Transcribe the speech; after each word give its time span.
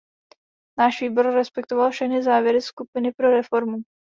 Náš 0.79 1.01
výbor 1.01 1.25
respektoval 1.33 1.91
všechny 1.91 2.23
závěry 2.23 2.61
skupiny 2.61 3.11
pro 3.11 3.31
reformu. 3.31 3.77